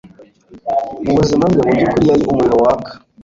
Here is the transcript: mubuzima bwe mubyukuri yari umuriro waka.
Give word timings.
mubuzima 1.03 1.43
bwe 1.51 1.61
mubyukuri 1.67 2.05
yari 2.11 2.23
umuriro 2.31 2.55
waka. 2.63 2.91